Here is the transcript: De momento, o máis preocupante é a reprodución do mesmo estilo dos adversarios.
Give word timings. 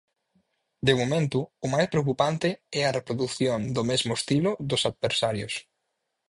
De 0.87 0.93
momento, 0.99 1.39
o 1.65 1.67
máis 1.73 1.87
preocupante 1.93 2.49
é 2.79 2.81
a 2.85 2.95
reprodución 2.99 3.59
do 3.75 3.83
mesmo 3.91 4.13
estilo 4.19 4.51
dos 4.69 4.81
adversarios. 4.89 5.53